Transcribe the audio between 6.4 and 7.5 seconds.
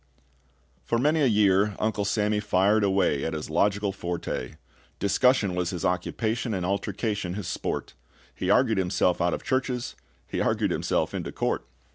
And altercation his